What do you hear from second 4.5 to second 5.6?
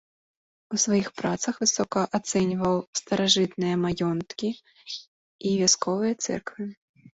і